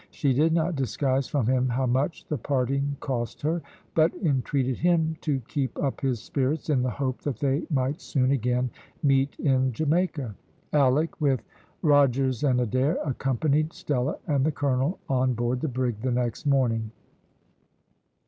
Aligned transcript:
She 0.09 0.33
did 0.33 0.51
not 0.51 0.75
disguise 0.75 1.27
from 1.27 1.45
him 1.45 1.69
how 1.69 1.85
much 1.85 2.25
the 2.25 2.39
parting 2.39 2.97
cost 3.01 3.43
her, 3.43 3.61
but 3.93 4.11
entreated 4.15 4.77
him 4.79 5.15
to 5.21 5.41
keep 5.41 5.77
up 5.77 6.01
his 6.01 6.19
spirits 6.19 6.71
in 6.71 6.81
the 6.81 6.89
hope 6.89 7.21
that 7.21 7.37
they 7.37 7.67
might 7.69 8.01
soon 8.01 8.31
again 8.31 8.71
meet 9.03 9.35
in 9.35 9.71
Jamaica. 9.73 10.33
Alick, 10.73 11.21
with 11.21 11.43
Rogers 11.83 12.43
and 12.43 12.59
Adair, 12.59 12.97
accompanied 13.05 13.73
Stella 13.73 14.17
and 14.25 14.43
the 14.43 14.51
colonel 14.51 14.97
on 15.07 15.35
board 15.35 15.61
the 15.61 15.67
brig 15.67 15.99
the 16.01 16.09
next 16.09 16.47
morning. 16.47 16.89